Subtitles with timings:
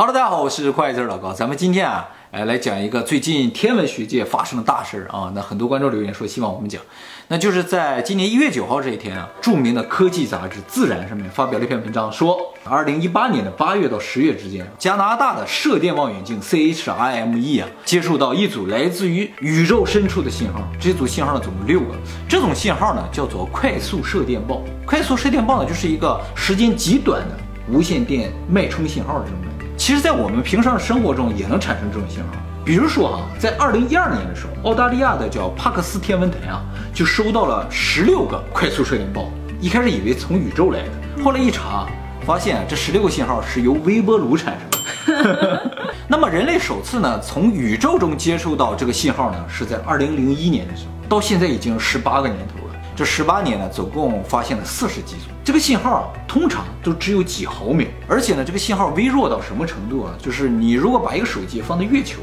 [0.00, 5.30] Hello，大家好，我是快字老高，咱们今天啊，哎来讲一个最近天文学界发生的大事儿啊。
[5.34, 6.80] 那很多观众留言说希望我们讲，
[7.28, 12.34] 那就是在今年一月九号这一天啊，著名的科技杂志《自然》上面发表了一篇文章，说
[12.64, 20.62] 二零一八年的八月到十月之间，加拿大的射电望远镜 CHIME 啊，接收到一组来自于宇宙深处的信号。
[20.80, 21.94] 这组信号呢，总共六个。
[22.26, 24.62] 这种信号呢，叫做快速射电暴。
[24.86, 27.36] 快速射电暴呢，就是一个时间极短的
[27.68, 29.49] 无线电脉冲信号这种。
[29.80, 32.28] 其实，在我们平常的生活中也能产生这种信号。
[32.62, 39.30] 比如说啊，在二零一二年的时候，澳大利亚的叫帕克斯天文台啊，就收到了十六个快速射电暴。
[39.58, 41.86] 一开始以为从宇宙来的，后来一查，
[42.26, 45.72] 发现这十六个信号是由微波炉产生的。
[46.06, 52.59] 那么，人类首次呢从宇宙中接收到这个信号呢，是在二零零一年的时候，到现在已经十八个年头了。
[52.96, 55.22] 这十八年呢，总共发现了四十几组。
[55.42, 60.14] 这个信号啊，通常都只有几毫秒，而且呢，这个信号微弱到什么程度啊？
[60.20, 62.20] 就是你如果把一个手机放在月球，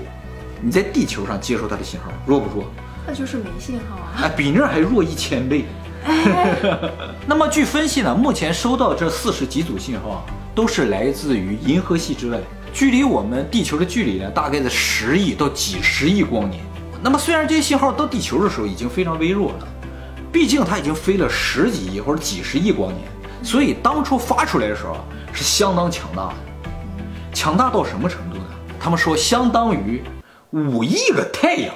[0.62, 2.66] 你在地球上接收它的信号，弱不弱？
[3.08, 4.24] 那就是没信号啊！
[4.24, 5.66] 哎，比那还弱一千倍。
[7.26, 10.22] 那么据分析呢，目前收到这四十几组信号啊，
[10.54, 12.40] 都是来自于银河系之外，
[12.72, 16.64] 距离我们地球的距离呢，大概在十亿到几十亿光年。
[17.02, 19.68] 那么虽然这些信号到地球的时候已经非常微弱了。
[20.32, 23.04] 毕竟它已经飞了十几亿或者几十亿光年，
[23.44, 24.98] 所以当初发出来的时候
[25.34, 26.34] 是相当强大的。
[27.34, 28.44] 强大到什么程度呢？
[28.80, 30.04] 他们说相当于
[30.52, 31.74] 五亿个太阳，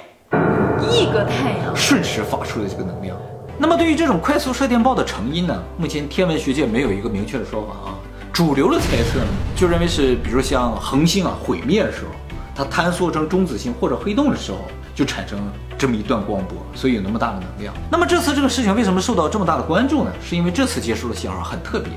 [0.79, 3.17] 亿个太阳瞬时发出的这个能量。
[3.57, 5.63] 那么对于这种快速射电暴的成因呢？
[5.77, 7.95] 目前天文学界没有一个明确的说法啊。
[8.33, 12.11] 主流的猜测呢，就认为是，比如像恒星啊毁灭的时候，
[12.55, 14.57] 它坍缩成中子星或者黑洞的时候。
[14.93, 17.73] 就产生了这么一段光波，所以有那么大的能量。
[17.89, 20.11] 那么这次这个事情为什么受到这么大的关注呢？
[20.23, 21.91] 是因为这次接收的信号很特别。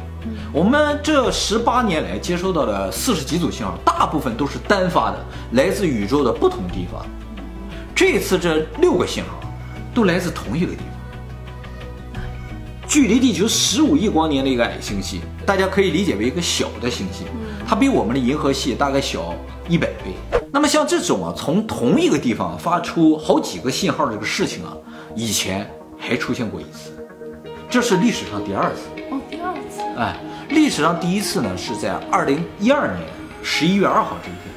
[0.52, 5.18] 我们这十八年来接收到的四十几组信号，大部分都是单发的，
[5.52, 7.04] 来自宇宙的不同地方。
[7.94, 9.38] 这次这六个信号
[9.92, 12.22] 都来自同一个地方，
[12.88, 17.24] 距离地球十五亿光年的一个矮星系，大家可以理解为一个小的星系，
[17.66, 19.34] 它比我们的银河系大概小
[19.68, 20.14] 一百倍。
[20.52, 24.72] 那么像这种啊，从同一个地方发出好几个信号的这个事情啊，
[25.16, 26.92] 以前还出现过一次，
[27.68, 29.80] 这是历史上第二次哦，第二次。
[29.98, 30.16] 哎，
[30.50, 33.00] 历史上第一次呢是在二零一二年
[33.42, 34.54] 十一月二号这一天，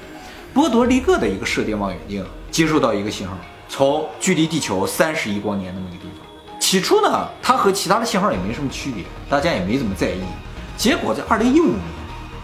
[0.54, 3.36] 波多黎各的一个射电望远镜接收到一个信号，
[3.68, 6.60] 从距离地球三十亿光年那么一个地方。
[6.60, 10.22] 起初呢，它和其他的信号也没什么区别，大家也没怎么在意。
[10.78, 11.80] 结果在二零一五年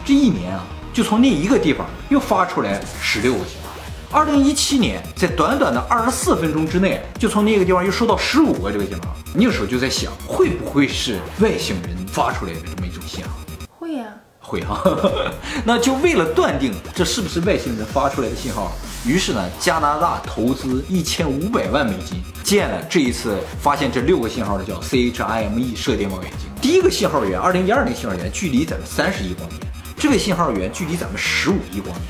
[0.03, 0.65] 这一年啊。
[0.93, 3.69] 就从那一个地方又发出来十六个信号。
[4.11, 9.15] 二零一七年，在短短的二十四分钟之内，就从那个地方又收到十五个这个信号。
[9.33, 13.31] 那个时候就在想，会不会是外星人发出来的这么一种信号？
[13.79, 14.05] 会呀，
[14.39, 14.83] 会哈。
[15.65, 18.71] 那就为了断定这是不是外星人发出来的信号，
[19.03, 26.47] 于是呢，加拿大投资一千五百万美金建了这一次发现这六个信号的叫 CHIME 射电望远镜。
[26.61, 29.59] 第一个信号源，二零一二年信号源距离咱们三十亿光年。
[30.03, 32.05] 这个信号源距离咱们十五亿光年，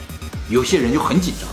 [0.50, 1.48] 有些人就很紧张，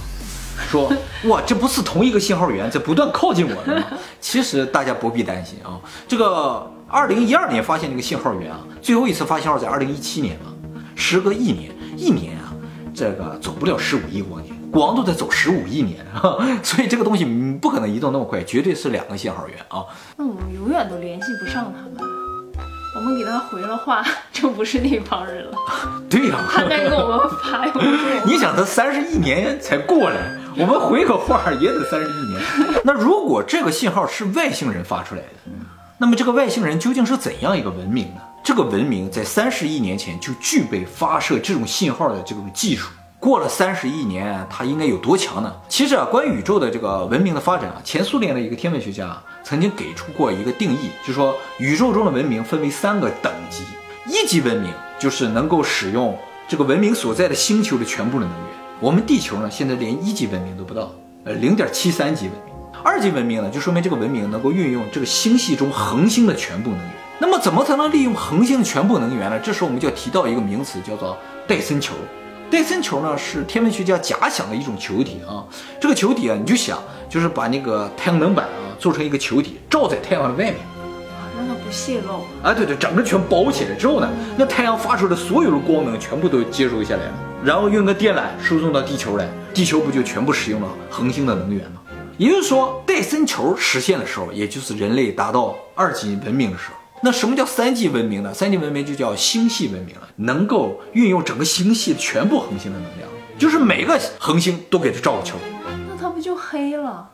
[0.71, 0.91] 说
[1.28, 3.87] 哇，这不是同一个信号源在不断靠近我们吗？
[4.23, 10.55] 其实大家不必担心啊，这个二零一二年发现这个信号源啊，最后一次发信号在二零一七年嘛，
[10.95, 12.55] 时隔一年，一年啊，
[12.95, 17.23] 这个走不了十五亿光年，光都在走十五亿年啊， 所以这个东西
[17.61, 19.84] 不可能移动那么快，绝对是两个信号源啊。
[20.17, 22.19] 那我们永远都联系不上他们。
[23.00, 25.56] 我们给他回了话， 就不是那帮人了。
[26.11, 27.65] 对呀，他在给我们发。
[28.27, 32.43] 你想，他三十亿年才过来，我们回个话也得三十亿年。
[32.84, 35.50] 那如果这个信号是外星人发出来的，
[35.97, 38.21] 那么这个外星人究竟是怎样一个文明呢？
[38.44, 42.91] 这个文明在三十亿年前就具备发射这种信号的这种技术。
[43.20, 45.54] 过了三十亿年，它应该有多强呢？
[45.69, 49.14] 其实啊，关于宇宙的这个文明的发展啊，前苏联的一个天文学家
[49.44, 53.62] 曾经给出过一个定义，就说宇宙中的文明分为三个等级，
[54.06, 56.16] 一级文明就是能够使用
[56.48, 58.47] 这个文明所在的星球的全部的能源。
[58.81, 60.90] 我们地球呢，现在连一级文明都不到，
[61.25, 62.55] 呃，零点七三级文明。
[62.82, 66.90] 二级文明呢，就说明这个文明能够运用这个星系中恒星的全部能源。
[67.19, 69.38] 那么，怎么才能利用恒星的全部能源呢？
[69.40, 71.14] 这时候我们就要提到一个名词，叫做
[71.46, 71.93] 戴森球。
[72.50, 75.47] 戴森球呢是天文学家假想的一种球体啊，
[75.81, 82.25] 这个球体啊，你就想就是把那个太阳能板啊做成一个球体，罩在太阳的外面，啊，让它不泄露。
[82.43, 87.14] 啊，对对，整个全包起来之后呢，那太阳发出的所有的光能全部都接收下来了，
[87.44, 91.81] 然后用个电缆输送到地球来，地球不就全部使用了恒星的能源吗？
[92.19, 96.75] 也就是说，戴森球实现的时候，也就是人类达到二级文明的时候。
[97.02, 98.35] 那什么叫三级文明呢？
[98.35, 103.08] 三级文明就叫星系文明了，能够运用整个星系全部恒星的能量，
[103.38, 105.37] 就是每个恒星都给它照个球。
[105.88, 107.11] 那它不就黑了？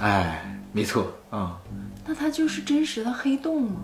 [0.00, 1.58] 哎，没错啊。
[2.06, 3.76] 那它就是真实的黑洞吗？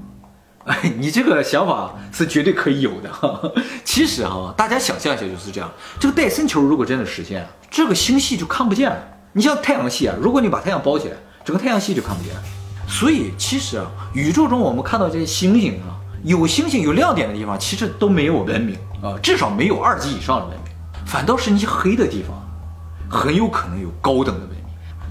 [0.65, 3.41] 哎，你这个想法是绝对可以有的哈。
[3.85, 8.97] 其实哈，大家想象一下就是这样，这个戴森球如果真的实现了，这个星系就看不见了。
[9.33, 12.43] 你像太阳系啊，如果你把太阳包起来，整个太阳系就看不见了。
[12.91, 15.95] 所以其实啊，宇宙中我们看到这些星星啊，
[16.25, 20.73] 有星星有亮点的地方，其实都没有文明啊，至少没有二级以上的文明。
[21.07, 22.37] 反倒是那些黑的地方，
[23.09, 24.59] 很有可能有高等的文明。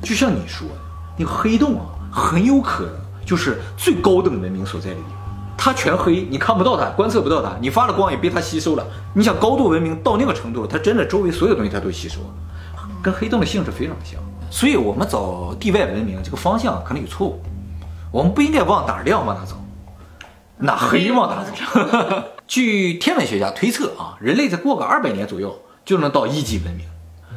[0.03, 0.75] 就像你说的，
[1.17, 2.93] 那个黑洞啊，很有可能
[3.25, 5.11] 就是最高等文明所在的地方。
[5.57, 8.85] 它全黑，你看不到它，观测不到它，你发的光也被它吸收了。
[9.13, 12.27] 你想高度文明到那个程度，它真的周围所有东西它都吸收了，
[13.01, 14.19] 跟黑洞的性质非常像。
[14.51, 17.41] 所以，我们找地外文明这个方向可能有错误，
[18.11, 19.55] 我们不应该往哪亮往哪走，
[20.57, 22.23] 哪黑往哪走。
[22.47, 26.85] 据天文学家推测啊，人类再过个二百年左右就能到一级文明，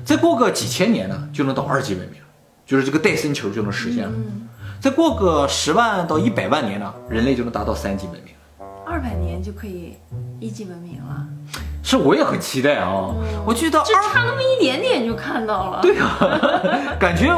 [0.05, 2.21] 再过个几千年呢就能到二级文明，
[2.65, 4.13] 就是这个戴森球就能实现了。
[4.81, 8.33] 再过个十万到一百万年呢，人类就能达到三级文明。
[8.85, 9.97] 二百年就可以
[10.41, 11.27] 一级文明了，
[11.85, 13.15] 是，我也很期待啊！
[13.47, 15.81] 我觉得就差那么一点点就看到了。
[15.81, 16.19] 对啊，
[16.99, 17.33] 感觉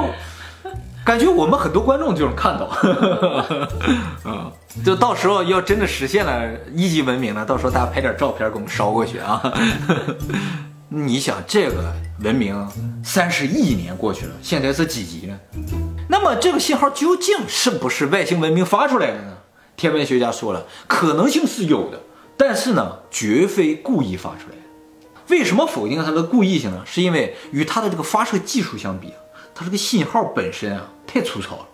[1.04, 2.70] 感觉我们很多观众就能看到。
[4.24, 4.50] 嗯，
[4.84, 9.42] 就到时候要真的实现了一级文明了，到时候大家拍点照片给我们捎过去啊。
[10.88, 12.68] 你想这个文明
[13.04, 15.38] 三十亿年过去了，现在是几级呢？
[16.08, 19.34] 那么这个信号究竟是不是外星文明发出来的呢？
[19.76, 22.00] 天文学家说了，可能性是有的，
[22.36, 24.62] 但是呢，绝非故意发出来的。
[25.28, 26.82] 为什么否定它的故意性呢？
[26.86, 29.18] 是因为与它的这个发射技术相比啊，
[29.54, 31.68] 它这个信号本身啊太粗糙了。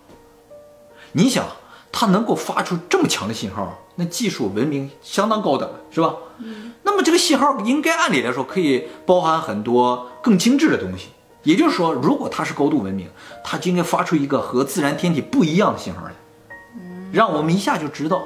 [1.13, 1.45] 你想，
[1.91, 6.15] 它能够发出这么强的信号，那技术文明相当高等了，是吧？
[6.39, 6.73] 嗯。
[6.83, 11.09] 那么这个信号应该按理来说可以包含很多更精致的东西。
[11.43, 13.09] 也就是说，如果它是高度文明，
[13.43, 16.13] 它就应该发出一个和自然天体不一样的信号来，
[17.13, 18.23] 让我们一下就知道。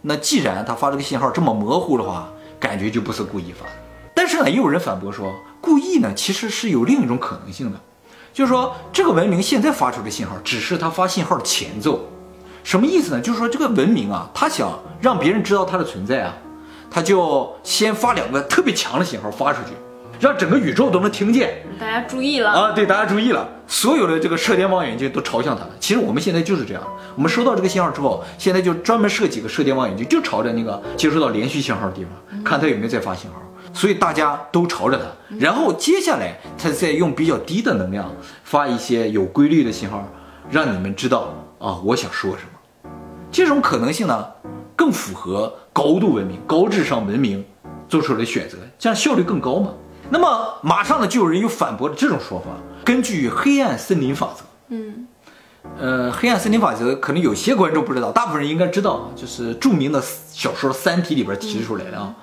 [0.00, 2.28] 那既然它发这个信号这么模糊的话，
[2.60, 3.72] 感觉就不是故意发的。
[4.14, 7.80] 但是呢，也有人反驳说，故意呢其实是有另一种可能性的，
[8.34, 12.04] 就是说这个文明现在发出的信号只是它发信号的前奏。
[12.64, 13.20] 什么意思呢？
[13.20, 16.34] 就是说这个文明啊，它想让别人知道它的存在啊，
[16.90, 19.70] 它就先发两个特别强的信号发出去。
[20.20, 22.72] 让整个宇宙都能听见，大家注意了啊！
[22.72, 25.70] 对，大家注意了，所有的这个射电望远镜都朝向它了。
[25.78, 26.82] 其实我们现在就是这样，
[27.16, 33.42] 我们收到这个信号之后，现在就专门设几个射电望远镜，就朝着那个接收到连续信号的地方，看它有没有在发信号。
[33.74, 38.10] 所以大家都朝着它，然后接下来它再用比较低的能量
[38.44, 40.08] 发一些有规律的信号，
[40.48, 42.90] 让你们知道啊，我想说什么。
[43.32, 44.26] 这种可能性呢，
[44.76, 47.44] 更符合高度文明、高智商文明
[47.88, 49.72] 做出的选择，这样效率更高嘛。
[50.10, 52.46] 那么马上呢，就有人又反驳了这种说法。
[52.84, 55.08] 根据黑暗森林法则，嗯，
[55.80, 60.00] 呃，黑暗森林法则可能有些观众不知道，大部分人应该知道，就是著名的
[60.30, 62.14] 小说《三体》里边提出来的啊，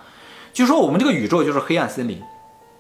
[0.54, 2.22] 就说我们这个宇宙就是黑暗森林，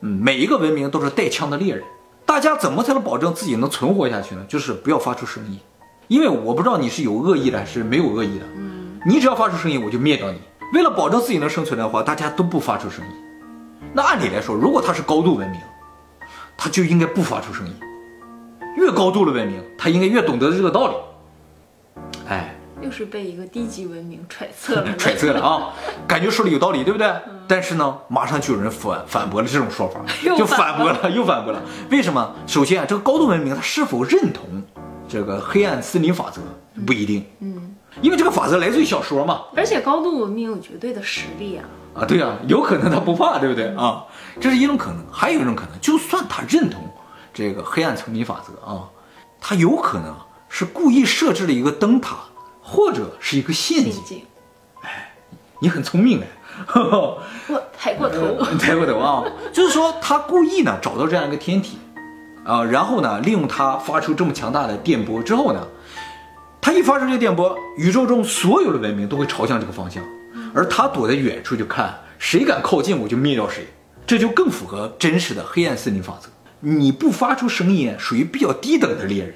[0.01, 1.83] 嗯，每一个文明都是带枪的猎人，
[2.25, 4.45] 大家怎么才能保证自己能存活下去呢？
[4.47, 5.59] 就是不要发出声音，
[6.07, 10.39] 因为我不知道你是有恶意的还是没有恶意的，嗯，你只要发出声音，我就灭掉你。
[10.73, 13.11] 为了保证自己能生存的话，大家都不发出声音。
[13.93, 15.59] 那按理来说，如果它是高度文明，
[16.57, 17.73] 它就应该不发出声音。
[18.77, 20.93] 越高度的文明，它应该越懂得这个道理。
[22.29, 25.73] 哎，又是被一个低级文明揣测了，揣测了啊！
[26.07, 27.13] 感觉说的有道理，对不对？
[27.47, 30.01] 但是呢，马上就有人反反驳了这种说法，
[30.37, 31.61] 就反驳了，又反驳了。
[31.89, 32.33] 为什么？
[32.47, 34.63] 首先啊，这个高度文明它是否认同
[35.07, 36.41] 这个黑暗森林法则
[36.85, 37.25] 不一定。
[37.39, 39.41] 嗯，因为这个法则来自于小说嘛。
[39.55, 41.65] 而且高度文明有绝对的实力啊。
[41.93, 44.05] 啊，对啊，有可能他不怕，对不对啊？
[44.39, 46.81] 这是一种可能，还有一种可能，就算他认同
[47.33, 48.87] 这个黑暗丛林法则啊，
[49.41, 50.15] 他有可能
[50.47, 52.15] 是故意设置了一个灯塔，
[52.71, 54.23] 或者是一个陷阱。
[54.81, 55.13] 哎，
[55.59, 56.27] 你很聪明哎，
[56.73, 57.21] 我
[57.77, 61.77] 抬过头， 抬过头啊，就是说他故意呢找到这样一个天体
[62.45, 65.67] 啊，然后呢利用它发出这么强大的电波之后呢，
[66.61, 70.01] 他一发出这个电波，宇宙中所有的文明都会朝向这个方向。
[70.53, 73.67] 而他躲在远处就看，谁敢靠近我就灭掉谁，
[74.07, 76.29] 这就更符合真实的黑暗森林法则。
[76.61, 79.33] 你不发出声音，属于比较低等的猎人；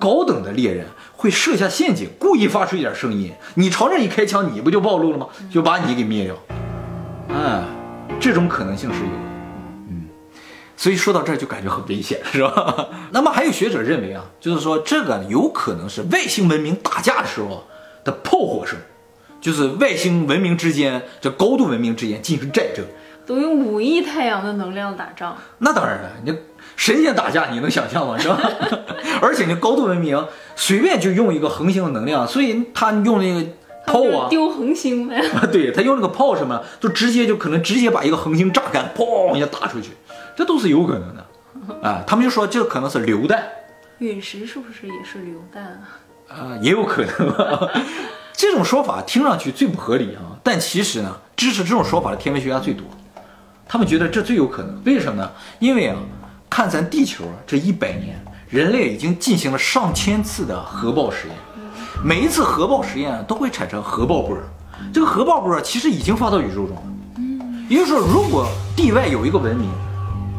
[0.00, 5.28] 高等的猎人会设下陷阱，故意发出一点声音，你朝这一开枪，你不就暴露了吗？
[5.50, 6.34] 就把你给灭掉。
[7.34, 7.64] 啊，
[8.20, 9.12] 这种可能性是有的。
[9.88, 10.08] 嗯，
[10.76, 12.88] 所以说到这儿就感觉很危险，是吧？
[13.12, 17.64] 那么还有学者认为啊，就是说这个有可能是外星文明打架的时候
[18.04, 18.78] 的炮火声。
[19.40, 22.82] 就是外星文明之间，这高度文明之间进行战争。
[23.26, 26.36] 都用五亿太阳的能量打仗，那当然了，你
[26.76, 28.18] 神仙打架你能想象吗？
[28.18, 28.38] 是吧？
[29.22, 30.26] 而且你高度文明
[30.56, 33.46] 随便就用一个恒星的能量，所以他用那个
[33.86, 35.22] 炮啊，丢恒星呗。
[35.50, 39.92] 对他用那个炮什么，就直接就可能直接把一个恒星炸干，砰一下打出去，
[40.36, 41.26] 这都是有可能的。
[41.82, 43.42] 啊，他们就说这可能是榴弹。
[43.98, 45.80] 陨石是不是也是榴弹啊？
[46.28, 47.70] 啊，也有可能。
[48.36, 52.84] 这种说法听上去最不合理啊，但其实呢，支持这种说法的天文学家最多。
[53.66, 55.30] 他们觉得这最有可能，为什么呢？
[55.58, 55.96] 因为啊，
[56.50, 61.36] 看咱地球这一百年，人类已经进行了上千次的核爆实验，
[62.04, 64.36] 每一次核爆实验都会产生核爆波，
[64.92, 66.82] 这个核爆波其实已经发到宇宙中了。
[67.16, 69.68] 嗯，也就是说，如果地外有一个文明，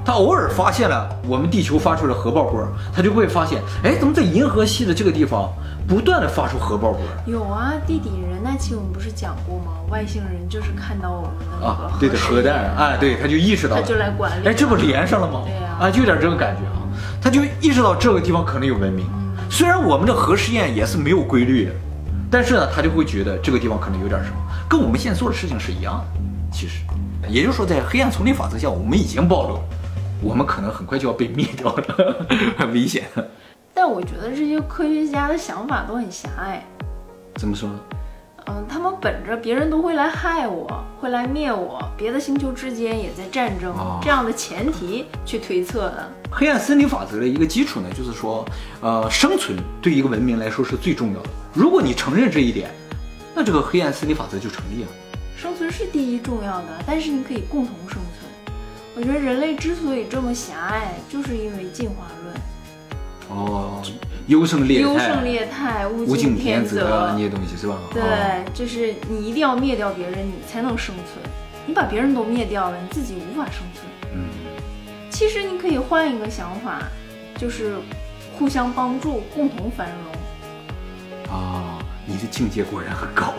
[0.05, 5.51] 他偶尔发现了我们地球发出的核爆波，他就会发现，哎，怎么在银河系的这个地方？
[5.87, 9.73] 不断的发出核爆波，有啊，地底人那期我们不是讲过吗？
[9.87, 15.43] 外星人就是看到我们的那个对的核弹，哎，对，他就意识到，他就来管理，哎，这不连上了吗？
[15.45, 16.81] 对呀，啊，就有点这个感觉啊，
[17.21, 19.05] 他就意识到这个地方可能有文明，
[19.47, 21.71] 虽然我们的核试验也是没有规律的，
[22.31, 26.19] 但是呢，他就会觉得这个地方可能有点什么，跟我们现在做的事情是一样的。
[26.51, 26.79] 其实，
[27.27, 29.59] 也就是说，在黑暗丛林法则下，我们已经暴露，
[30.25, 32.25] 我们可能很快就要被灭掉了，
[32.57, 33.03] 很危险。
[33.75, 36.65] 但我觉得这些科学家的想法都很狭隘。
[37.35, 37.69] 怎么说？
[38.47, 46.11] 嗯，他们本着别人都会来害我，会来灭我，别的星球之间也在战争这样的前提去推测的。
[46.31, 48.43] 黑暗森林法则的一个基础呢，就是说，
[48.81, 51.29] 呃，生存对一个文明来说是最重要的。
[51.53, 52.71] 如果你承认这一点，
[53.35, 54.89] 那这个黑暗森林法则就成立了。
[55.35, 58.04] 生存是第一重要的，但是你可以共同生存。
[58.95, 62.35] 我觉得人类之所以这么狭隘，就是因为进化论。
[63.27, 63.81] 哦，
[64.27, 67.77] 优胜劣优胜劣汰，物竞天择那些东西是吧？
[67.91, 68.01] 对，
[68.53, 71.23] 就是你一定要灭掉别人，你才能生存。
[71.67, 73.85] 你把别人都灭掉了，你自己无法生存。
[74.13, 74.29] 嗯，
[75.09, 76.83] 其实你可以换一个想法，
[77.37, 77.75] 就是
[78.37, 81.35] 互相帮助，共同繁荣。
[81.35, 83.33] 啊，你的境界果然很高，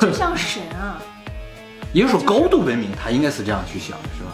[0.00, 1.00] 就像神啊。
[1.94, 4.30] 也就是说，高度文明他应该是这样去想的，是吧？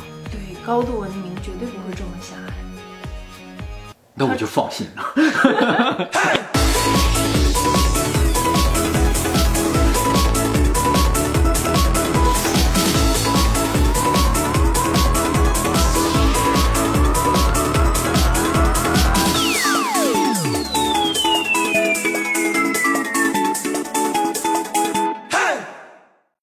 [0.66, 2.54] 高度文明，绝对不会这么狭隘。
[4.14, 5.14] 那我就放心了。